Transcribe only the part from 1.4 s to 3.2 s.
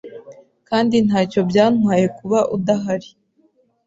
byantwaye kuba udahari